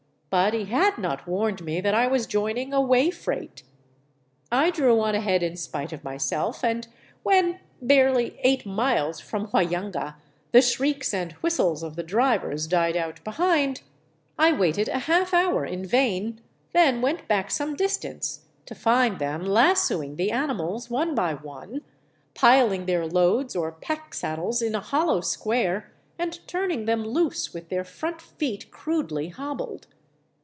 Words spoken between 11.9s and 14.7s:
the drivers died out behind, I